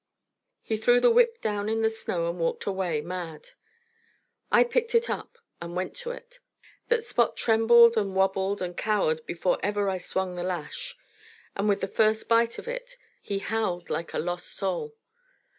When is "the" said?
0.99-1.11, 1.83-1.89, 10.33-10.43, 11.81-11.87